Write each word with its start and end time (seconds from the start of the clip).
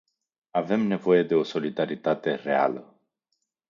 Avem 0.61 0.87
nevoie 0.93 1.23
de 1.23 1.35
o 1.41 1.45
solidaritate 1.53 2.35
reală... 2.35 2.95